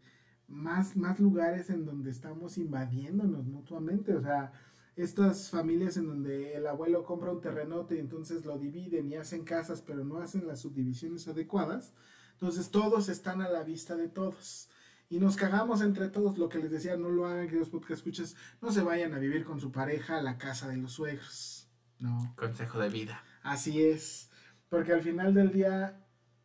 [0.50, 4.14] más, más lugares en donde estamos invadiéndonos mutuamente.
[4.14, 4.52] O sea,
[4.96, 9.44] estas familias en donde el abuelo compra un terrenote y entonces lo dividen y hacen
[9.44, 11.94] casas, pero no hacen las subdivisiones adecuadas.
[12.32, 14.68] Entonces todos están a la vista de todos.
[15.08, 18.36] Y nos cagamos entre todos, lo que les decía, no lo hagan, queridos podcast escuchas,
[18.60, 21.68] no se vayan a vivir con su pareja a la casa de los suegros.
[21.98, 22.32] No.
[22.36, 23.24] Consejo de vida.
[23.42, 24.30] Así es,
[24.68, 26.00] porque al final del día,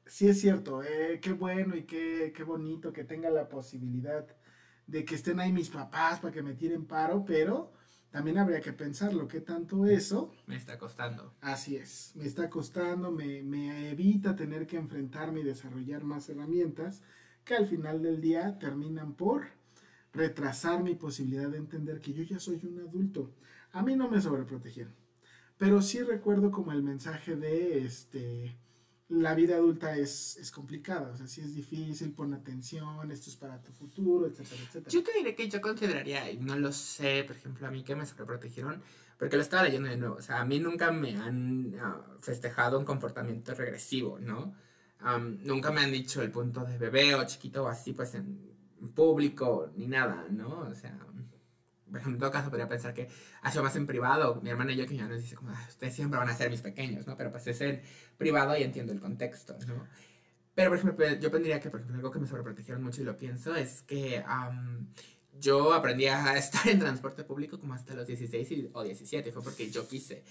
[0.05, 4.25] sí es cierto, eh, qué bueno y qué, qué bonito que tenga la posibilidad
[4.87, 7.73] de que estén ahí mis papás para que me tiren paro, pero
[8.11, 11.33] también habría que pensarlo, qué tanto eso, Me está costando.
[11.41, 17.01] así es, me está costando, me, me evita tener que enfrentarme y desarrollar más herramientas
[17.43, 19.47] que al final del día terminan por
[20.13, 23.33] retrasar mi posibilidad de entender que yo ya soy un adulto.
[23.71, 24.95] A mí no me sobreprotegieron.
[25.57, 28.57] Pero sí recuerdo como el mensaje de este
[29.07, 33.35] la vida adulta es, es complicada, o sea, sí es difícil, pon atención, esto es
[33.35, 34.91] para tu futuro, etcétera, etcétera.
[34.91, 37.95] Yo te diré que yo consideraría, y no lo sé, por ejemplo, a mí que
[37.95, 38.81] me sobreprotegieron,
[39.17, 42.79] porque lo estaba leyendo de nuevo, o sea, a mí nunca me han ah, festejado
[42.79, 44.55] un comportamiento regresivo, ¿no?
[44.99, 48.55] Am, nunca me han dicho el punto de bebé o chiquito o así, pues en
[48.95, 50.61] público, ni nada, ¿no?
[50.61, 50.97] O sea,
[51.89, 53.07] por ejemplo, en todo caso podría pensar que
[53.41, 55.65] ha sido más en privado, mi hermana y yo que ya nos dice como, "Ah,
[55.69, 57.15] ustedes siempre van a ser mis pequeños, ¿no?
[57.17, 57.81] Pero pues es en
[58.17, 59.87] privado y entiendo el contexto, ¿no?
[60.53, 63.17] Pero, por ejemplo, yo pediría que, por ejemplo, algo que me sobreprotegieron mucho y lo
[63.17, 64.87] pienso es que am,
[65.39, 69.43] yo aprendí a estar en transporte público como hasta los 16 y- o 17, fue
[69.43, 70.23] porque yo quise.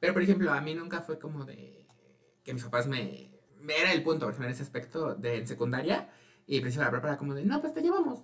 [0.00, 1.86] Pero, por ejemplo, a mí nunca fue como de
[2.44, 3.30] que mis papás me...
[3.68, 6.10] era el punto, por ejemplo, en ese aspecto de en secundaria
[6.46, 8.20] y principio la prepa era como de, no, pues te llevamos.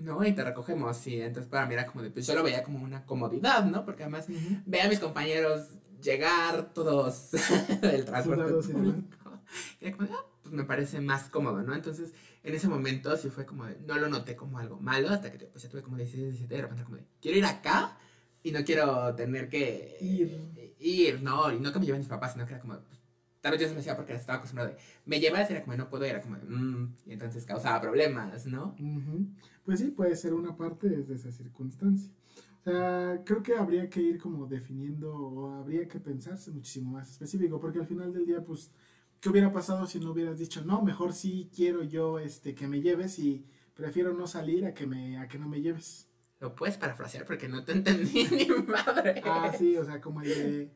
[0.00, 1.06] No, y te recogemos.
[1.06, 3.84] Y entonces para mí era como de, pues yo lo veía como una comodidad, ¿no?
[3.84, 4.62] Porque además Ujú.
[4.66, 5.68] ve a mis compañeros
[6.02, 7.30] llegar todos
[7.82, 9.40] del transporte Sudados y público.
[9.80, 11.74] Y era como, de, ah, pues me parece más cómodo, ¿no?
[11.74, 15.30] Entonces, en ese momento sí fue como de, no lo noté como algo malo hasta
[15.30, 17.98] que pues, ya tuve como 16, 17, de repente como de, quiero ir acá
[18.42, 20.74] y no quiero tener que Ir.
[20.78, 22.99] ir, no, y no que me lleven mis papás, sino que era como, pues,
[23.40, 24.76] tal vez yo se me decía porque estaba acostumbrado de,
[25.06, 28.74] me llevas, era como, no puedo, era como, "Mm", y entonces causaba problemas, ¿no?
[28.78, 29.26] Ujú.
[29.64, 32.10] Pues sí, puede ser una parte desde esa circunstancia.
[32.60, 37.10] O sea, creo que habría que ir como definiendo o habría que pensarse muchísimo más
[37.10, 38.70] específico, porque al final del día, pues,
[39.20, 42.82] ¿qué hubiera pasado si no hubieras dicho, no, mejor sí quiero yo este, que me
[42.82, 46.08] lleves y prefiero no salir a que, me, a que no me lleves?
[46.38, 49.22] Lo puedes parafrasear porque no te entendí ni madre.
[49.24, 50.70] Ah, sí, o sea, como el de,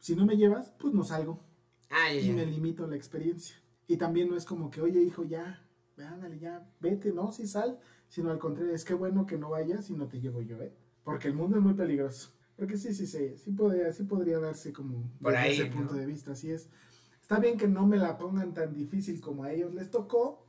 [0.00, 1.49] si no me llevas, pues no salgo
[1.90, 2.32] Ah, y ya.
[2.32, 3.56] me limito a la experiencia.
[3.86, 5.62] Y también no es como que, oye, hijo, ya,
[5.98, 9.90] ándale, ya, vete, no, sí sal, sino al contrario, es que bueno que no vayas
[9.90, 10.72] y no te llevo yo, ¿eh?
[11.04, 12.30] Porque el mundo es muy peligroso.
[12.56, 15.76] Porque sí, sí, sí, sí podría, sí podría darse como Por desde ahí, ese ¿no?
[15.76, 16.68] punto de vista, así es.
[17.20, 20.46] Está bien que no me la pongan tan difícil como a ellos les tocó,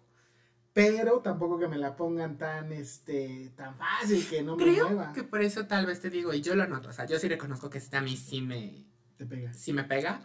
[0.73, 5.13] pero tampoco que me la pongan tan, este, tan fácil que no me Creo mueva.
[5.13, 7.27] que por eso tal vez te digo, y yo lo noto, o sea, yo sí
[7.27, 8.85] reconozco que este a mí sí me,
[9.17, 9.57] Te pegas.
[9.57, 10.23] sí me pega,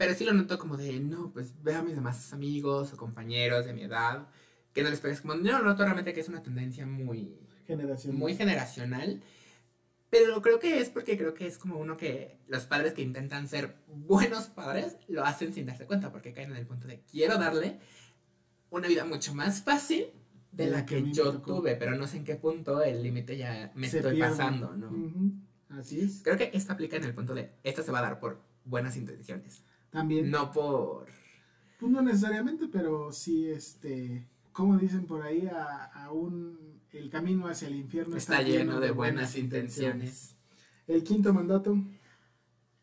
[0.00, 3.66] pero sí lo noto como de, no, pues veo a mis demás amigos o compañeros
[3.66, 4.28] de mi edad,
[4.72, 8.16] que no les pegas, como, lo noto realmente que es una tendencia muy, Generación.
[8.16, 9.22] muy generacional,
[10.08, 13.46] pero creo que es porque creo que es como uno que los padres que intentan
[13.46, 17.36] ser buenos padres lo hacen sin darse cuenta, porque caen en el punto de, quiero
[17.36, 17.78] darle
[18.70, 20.06] una vida mucho más fácil
[20.50, 23.86] de la que yo tuve, pero no sé en qué punto el límite ya me
[23.86, 24.30] Se estoy pierde.
[24.30, 24.90] pasando, ¿no?
[25.68, 26.22] Así es.
[26.24, 28.96] Creo que esto aplica en el punto de, esto se va a dar por buenas
[28.96, 30.30] intenciones, También.
[30.30, 31.06] no por...
[31.78, 37.68] Pues no necesariamente, pero sí, este, como dicen por ahí, a, aún el camino hacia
[37.68, 40.36] el infierno Está lleno de buenas intenciones.
[40.86, 41.76] El quinto mandato,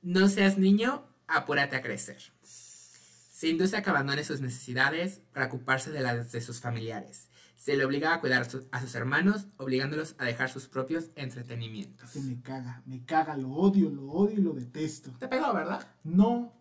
[0.02, 2.18] No seas niño, apúrate a crecer.
[2.42, 7.30] Se induce a que abandone sus necesidades para ocuparse de las de sus familiares.
[7.56, 12.10] Se le obliga a cuidar su- a sus hermanos, obligándolos a dejar sus propios entretenimientos.
[12.12, 15.12] se me caga, me caga, lo odio, lo odio y lo detesto.
[15.20, 15.86] Te pegó, ¿verdad?
[16.04, 16.54] No,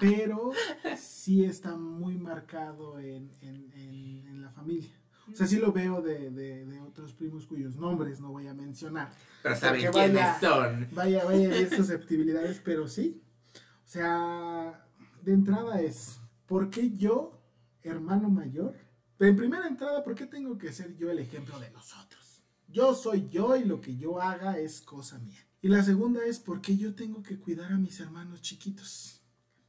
[0.00, 0.52] pero
[0.96, 4.90] sí está muy marcado en, en- en- en la familia.
[5.32, 8.52] O sea, sí lo veo de, de- de otros primos cuyos nombres no voy a
[8.54, 9.10] mencionar.
[9.42, 10.88] Pero saben quiénes vaya- son.
[10.92, 13.22] Vaya, vaya, hay susceptibilidades, pero sí.
[13.56, 14.84] O sea,
[15.22, 17.40] de entrada es, ¿por qué yo,
[17.82, 18.74] hermano mayor,
[19.16, 22.42] Pero en primera entrada, ¿por qué tengo que ser yo el ejemplo de nosotros?
[22.68, 25.46] Yo soy yo y lo que yo haga es cosa mía.
[25.64, 29.22] Y la segunda es, ¿por qué yo tengo que cuidar a mis hermanos chiquitos?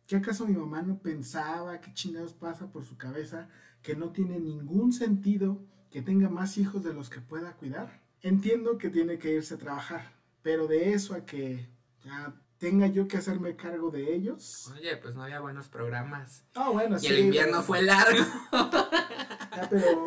[0.06, 3.48] ¿Qué acaso mi mamá no pensaba qué chingados pasa por su cabeza
[3.82, 8.02] que no tiene ningún sentido que tenga más hijos de los que pueda cuidar?
[8.20, 11.70] Entiendo que tiene que irse a trabajar, pero de eso a que
[12.04, 14.70] ya tenga yo que hacerme cargo de ellos.
[14.76, 16.44] Oye, pues no había buenos programas.
[16.56, 17.08] Ah, bueno, Y sí.
[17.08, 18.20] el invierno fue largo.
[18.52, 20.04] Ya, pero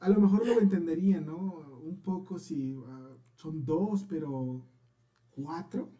[0.00, 1.38] a lo mejor lo entendería, ¿no?
[1.84, 4.73] Un poco si ah, son dos, pero
[5.34, 5.92] cuatro.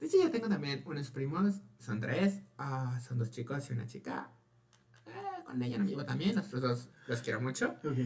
[0.00, 3.86] De hecho, yo tengo también unos primos, son tres, ah, son dos chicos y una
[3.86, 4.30] chica.
[5.06, 7.76] Eh, con ella no me llevo también, los dos los quiero mucho.
[7.84, 7.98] Ok.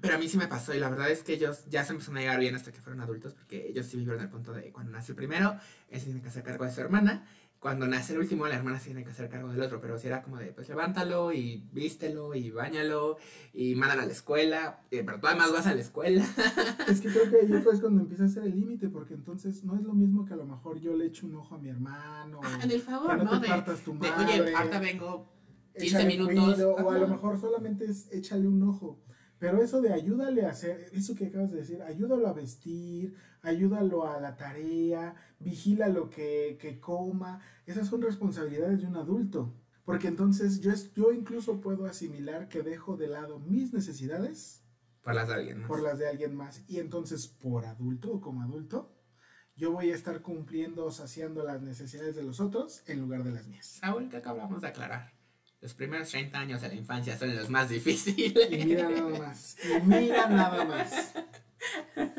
[0.00, 2.18] Pero a mí sí me pasó y la verdad es que ellos ya se empezaron
[2.18, 4.92] a llegar bien hasta que fueron adultos porque ellos sí vivieron el punto de cuando
[4.92, 7.26] nace el primero, él se tiene que hacer cargo de su hermana.
[7.60, 10.06] Cuando nace el último, la hermana se tiene que hacer cargo del otro, pero si
[10.06, 13.18] era como de, pues levántalo y vístelo y bañalo
[13.52, 16.24] y mándalo a la escuela, eh, pero tú además vas a la escuela.
[16.88, 19.74] Es que creo que ahí es cuando empieza a ser el límite, porque entonces no
[19.76, 22.40] es lo mismo que a lo mejor yo le echo un ojo a mi hermano.
[22.42, 23.40] Ah, en el favor, no ¿no?
[23.40, 24.40] te De, partas tu de, madre.
[24.40, 25.28] oye, ahorita vengo
[25.78, 26.54] 15 échale minutos.
[26.54, 28.98] cuido, o a lo mejor solamente es échale un ojo.
[29.40, 34.06] Pero eso de ayúdale a hacer, eso que acabas de decir, ayúdalo a vestir, ayúdalo
[34.06, 39.54] a la tarea, vigila lo que, que coma, esas son responsabilidades de un adulto.
[39.86, 44.62] Porque entonces yo, yo incluso puedo asimilar que dejo de lado mis necesidades
[45.02, 45.68] Por las de alguien más.
[45.68, 46.62] por las de alguien más.
[46.68, 48.94] Y entonces por adulto o como adulto,
[49.56, 53.32] yo voy a estar cumpliendo o saciando las necesidades de los otros en lugar de
[53.32, 53.78] las mías.
[53.80, 55.12] Saúl, que acabamos de aclarar.
[55.60, 58.34] Los primeros 30 años de la infancia son los más difíciles.
[58.50, 59.56] Y mira nada más.
[59.64, 61.12] Y mira nada más.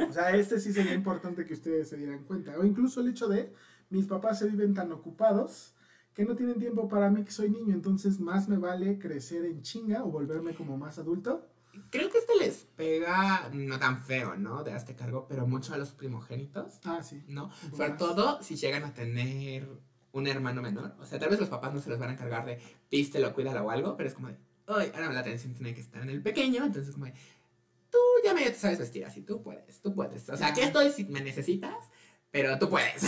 [0.07, 2.57] O sea, este sí sería importante que ustedes se dieran cuenta.
[2.59, 3.51] O incluso el hecho de
[3.89, 5.73] mis papás se viven tan ocupados
[6.13, 7.73] que no tienen tiempo para mí que soy niño.
[7.73, 11.47] Entonces más me vale crecer en chinga o volverme como más adulto.
[11.89, 14.61] Creo que este les pega, no tan feo, ¿no?
[14.63, 17.23] De este cargo, pero mucho a los primogénitos, Ah, sí.
[17.29, 17.49] ¿no?
[17.75, 19.67] Sobre todo si llegan a tener
[20.13, 20.95] un hermano menor.
[20.99, 23.65] O sea, tal vez los papás no se los van a encargar de vístelo, cuídalo
[23.65, 26.21] o algo, pero es como de, ay, ahora la atención tiene que estar en el
[26.21, 27.13] pequeño, entonces como de,
[27.89, 30.27] tú ya medio te sabes vestir así, tú puedes, tú puedes.
[30.29, 31.89] O sea, aquí estoy si me necesitas,
[32.31, 33.03] pero tú puedes.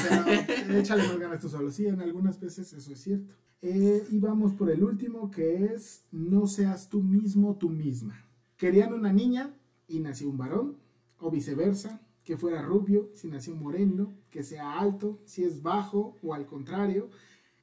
[0.66, 1.72] Pero échale más ganas tú solo.
[1.72, 3.34] Sí, en algunas veces eso es cierto.
[3.62, 8.26] Eh, y vamos por el último que es no seas tú mismo, tú misma.
[8.58, 9.54] Querían una niña
[9.88, 10.78] y nació un varón,
[11.18, 16.34] o viceversa, que fuera rubio si nació moreno, que sea alto si es bajo, o
[16.34, 17.10] al contrario.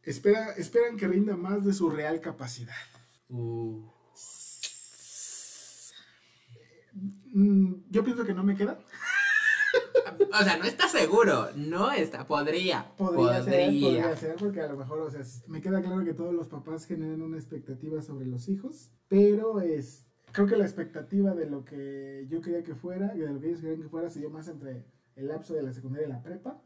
[0.02, 2.74] Espera, esperan que rinda más de su real capacidad.
[3.28, 3.82] Uh,
[7.32, 8.80] Mm, yo pienso que no me queda.
[10.40, 14.76] o sea, no está seguro, no está, podría, Podría, ser, podría ser, porque a lo
[14.76, 18.48] mejor, o sea, me queda claro que todos los papás generan una expectativa sobre los
[18.48, 23.32] hijos, pero es, creo que la expectativa de lo que yo quería que fuera, de
[23.32, 24.84] lo que ellos querían que fuera, se dio más entre
[25.16, 26.62] el lapso de la secundaria y la prepa.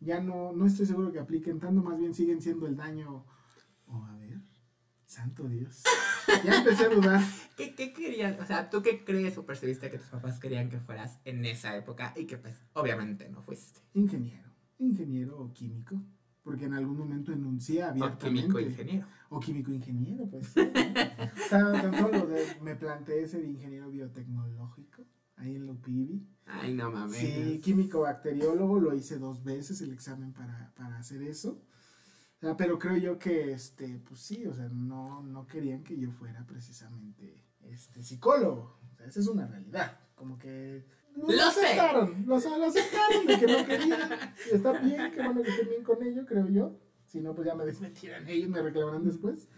[0.00, 3.26] Ya no, no estoy seguro que apliquen tanto, más bien siguen siendo el daño.
[3.86, 4.40] Oh, a ver,
[5.04, 5.82] santo Dios.
[6.44, 7.20] Ya empecé a dudar.
[7.56, 8.38] ¿Qué, ¿Qué querían?
[8.40, 11.76] O sea, ¿tú qué crees o percibiste que tus papás querían que fueras en esa
[11.76, 13.80] época y que pues obviamente no fuiste?
[13.94, 16.00] Ingeniero, ingeniero o químico,
[16.50, 18.40] porque en algún momento enuncié O abiertamente.
[18.42, 19.06] químico ingeniero.
[19.28, 20.48] O químico ingeniero, pues.
[20.48, 25.04] O sea, tan solo de- me planteé ser ingeniero biotecnológico
[25.36, 26.26] ahí en la UPIBI.
[26.46, 27.16] Ay, no mames.
[27.16, 31.62] Sí, químico bacteriólogo, lo hice dos veces el examen para, para hacer eso.
[32.36, 35.96] O sea, pero creo yo que, este, pues sí, o sea, no, no querían que
[35.98, 38.80] yo fuera precisamente este, psicólogo.
[38.92, 39.98] O sea, esa es una realidad.
[40.16, 41.66] Como que no Lo sé.
[41.66, 44.10] aceptaron, lo, lo aceptaron de que no querían.
[44.50, 46.78] Y está bien, que bueno que estén bien con ello, creo yo.
[47.06, 49.48] Si no, pues ya me desmentirán ellos, me reclamarán después.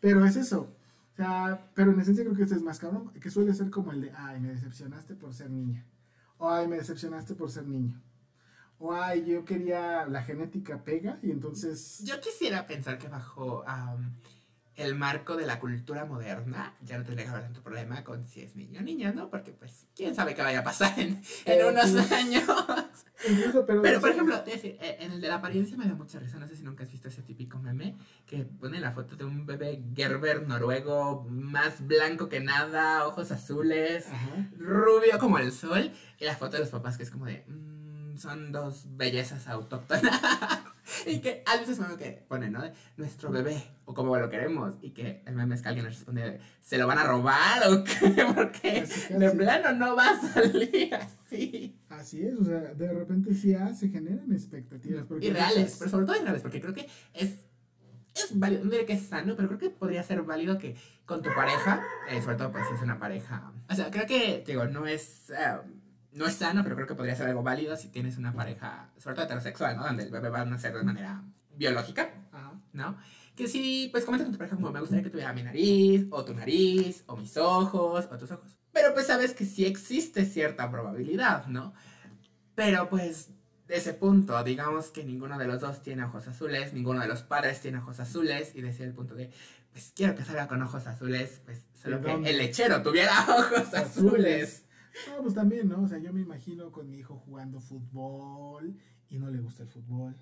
[0.00, 0.76] Pero es eso.
[1.12, 3.92] O sea, pero en esencia creo que este es más cabrón, que suele ser como
[3.92, 5.86] el de, ay, me decepcionaste por ser niña.
[6.36, 8.02] O ay, me decepcionaste por ser niño.
[8.78, 12.00] O ay, yo quería la genética pega y entonces...
[12.04, 14.16] Yo quisiera pensar que bajo am,
[14.76, 18.42] el marco de la cultura moderna ya no tendría que haber tanto problema con si
[18.42, 19.30] es niño o niña, ¿no?
[19.30, 22.44] Porque pues, quién sabe qué vaya a pasar en, en Pero, unos pues, años.
[23.28, 23.80] Incluso, pero...
[23.80, 26.38] Pero, por ejemplo, decir, eh, en el de la apariencia me da mucha risa.
[26.38, 27.96] No sé si nunca has visto ese típico meme
[28.26, 34.06] que pone la foto de un bebé Gerber noruego más blanco que nada, ojos azules,
[34.08, 34.48] Ajá.
[34.58, 35.90] rubio como el sol,
[36.20, 37.44] y la foto de los papás que es como de.
[37.48, 40.20] "Mm, son dos bellezas autóctonas.
[41.10, 42.62] y que a veces meme que pone, ¿no?
[42.62, 46.22] De, Nuestro bebé, o como lo queremos, y que el meme es que alguien responde
[46.22, 48.24] de, ¿se lo van a robar o qué?
[48.34, 50.94] Porque de plano no va a salir
[51.26, 51.78] así.
[51.88, 55.04] Así es, o sea, de repente sí ah, se generan expectativas.
[55.06, 57.46] porque Irreales, muchas- pero sobre todo irreales, porque creo que es
[58.14, 61.20] es válido, no diré que es sano, pero creo que podría ser válido que con
[61.22, 64.64] tu pareja, eh, sobre todo pues si es una pareja, o sea, creo que, digo,
[64.66, 65.58] no es, eh,
[66.16, 69.16] no es sano, pero creo que podría ser algo válido si tienes una pareja, sobre
[69.16, 69.84] todo heterosexual, ¿no?
[69.84, 71.22] Donde el bebé va a nacer de manera
[71.54, 72.54] biológica, Ajá.
[72.72, 72.96] ¿no?
[73.36, 76.24] Que si, pues comentas con tu pareja como me gustaría que tuviera mi nariz, o
[76.24, 78.56] tu nariz, o mis ojos, o tus ojos.
[78.72, 81.74] Pero pues sabes que sí existe cierta probabilidad, ¿no?
[82.54, 83.28] Pero pues
[83.68, 87.22] de ese punto, digamos que ninguno de los dos tiene ojos azules, ninguno de los
[87.24, 89.30] padres tiene ojos azules, y decía el punto de,
[89.72, 93.74] pues quiero que salga con ojos azules, pues solo ¿De que el lechero tuviera ojos
[93.74, 94.62] azules.
[95.08, 95.82] No, pues también, ¿no?
[95.82, 98.74] O sea, yo me imagino con mi hijo jugando fútbol
[99.08, 100.16] y no le gusta el fútbol.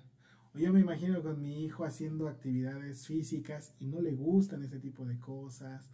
[0.53, 4.79] O yo me imagino con mi hijo haciendo actividades físicas y no le gustan ese
[4.79, 5.89] tipo de cosas.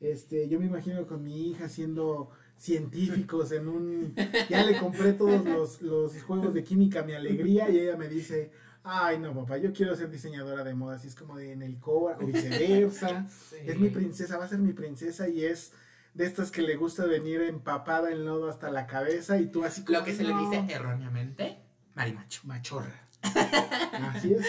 [0.00, 4.14] Este, yo me imagino con mi hija siendo científicos en un...
[4.48, 8.50] Ya le compré todos los, los juegos de química, mi alegría, y ella me dice,
[8.82, 11.78] ay no papá, yo quiero ser diseñadora de moda, así es como de en el
[11.78, 13.26] Cobra o viceversa.
[13.64, 15.72] Es mi princesa, va a ser mi princesa y es
[16.14, 19.84] de estas que le gusta venir empapada en lodo hasta la cabeza y tú así
[19.84, 19.98] como...
[19.98, 21.58] Lo que se le dice erróneamente,
[21.94, 22.42] marimacho.
[22.44, 23.08] Machorra.
[23.22, 24.46] Así es.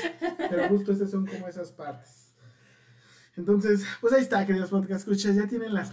[0.49, 2.33] Pero justo esas son como esas partes.
[3.37, 5.35] Entonces, pues ahí está, queridos podcast escuchas.
[5.35, 5.91] Ya tienen las,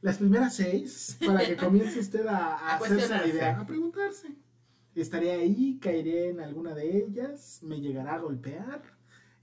[0.00, 4.28] las primeras seis para que comience usted a, a A hacerse la idea, a preguntarse.
[4.94, 8.82] Estaré ahí, caeré en alguna de ellas, me llegará a golpear.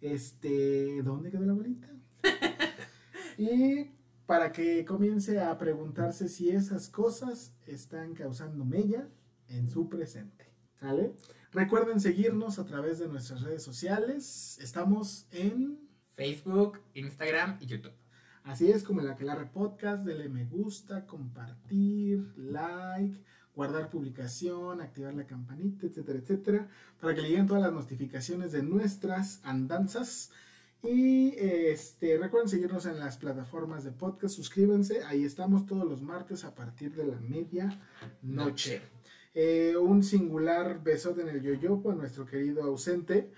[0.02, 1.88] Este, ¿dónde quedó la bolita?
[3.38, 3.92] Y
[4.26, 9.08] para que comience a preguntarse si esas cosas están causando mella
[9.48, 10.52] en su presente.
[10.80, 11.14] ¿Sale?
[11.52, 14.58] Recuerden seguirnos a través de nuestras redes sociales.
[14.62, 15.80] Estamos en,
[16.16, 17.94] Facebook, Instagram y YouTube.
[18.44, 20.06] así es como el Aquelarre Podcast.
[20.06, 23.18] Dele me gusta, compartir, like,
[23.56, 26.68] guardar publicación, activar la campanita, etcétera, etcétera.
[27.00, 30.32] Para que le lleguen todas las notificaciones de nuestras andanzas.
[30.84, 34.36] Y este, recuerden seguirnos en las plataformas de podcast.
[34.36, 35.04] Suscríbanse.
[35.04, 37.80] Ahí estamos todos los martes a partir de la media
[38.22, 38.82] noche.
[39.34, 43.32] Eh, un singular besote en el yoyopo a nuestro querido ausente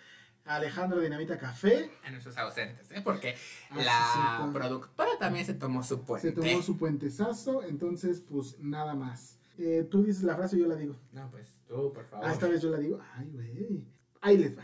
[0.45, 1.89] Alejandro Dinamita Café.
[2.05, 3.01] A nuestros ausentes, ¿eh?
[3.03, 3.35] Porque
[3.71, 6.29] Ah, sí, la productora también se tomó su puente.
[6.29, 9.39] Se tomó su puentesazo, entonces pues nada más.
[9.57, 10.95] Eh, tú dices la frase, yo la digo.
[11.13, 12.27] No, pues tú, por favor.
[12.27, 12.99] Ah, esta vez yo la digo.
[13.15, 13.83] Ay, güey.
[14.21, 14.63] Ahí les va.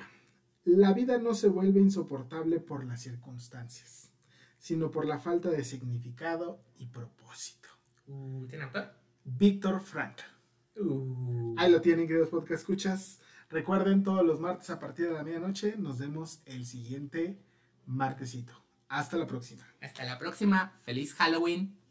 [0.65, 4.11] La vida no se vuelve insoportable por las circunstancias,
[4.57, 7.69] sino por la falta de significado y propósito.
[8.07, 8.93] Uh, ¿Tiene autor?
[9.25, 10.19] Víctor Frank.
[10.77, 11.55] Uh.
[11.57, 13.19] Ahí lo tienen, queridos podcast escuchas.
[13.49, 17.37] Recuerden, todos los martes a partir de la medianoche nos vemos el siguiente
[17.85, 18.53] martesito.
[18.87, 19.67] Hasta la próxima.
[19.81, 20.79] Hasta la próxima.
[20.83, 21.82] Feliz Halloween.